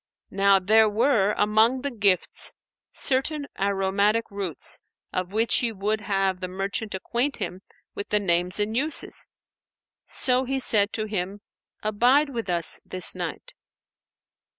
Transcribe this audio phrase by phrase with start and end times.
[0.31, 2.53] Now, there were, among the gifts,
[2.91, 4.79] certain aromatic roots
[5.13, 7.61] of which he would have the merchant acquaint him
[7.93, 9.27] with the names and uses;
[10.07, 11.41] so he said to him,
[11.83, 13.53] "Abide with us this night."